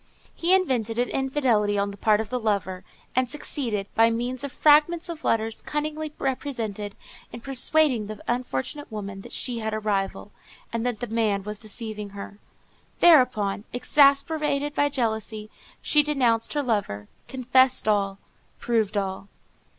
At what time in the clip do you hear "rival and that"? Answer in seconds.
9.79-11.01